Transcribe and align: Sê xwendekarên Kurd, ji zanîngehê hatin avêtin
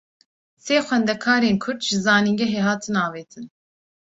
Sê 0.63 0.75
xwendekarên 0.87 1.55
Kurd, 1.63 1.79
ji 1.87 1.97
zanîngehê 2.05 2.61
hatin 2.67 2.95
avêtin 3.05 3.45